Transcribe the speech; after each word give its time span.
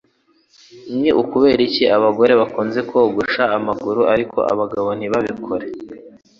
Ni 0.99 1.09
ukubera 1.21 1.61
iki 1.67 1.83
abagore 1.97 2.31
bakunze 2.41 2.79
kogosha 2.89 3.43
amaguru, 3.57 4.01
ariko 4.13 4.37
abagabo 4.51 4.89
ntibabikora? 4.97 5.65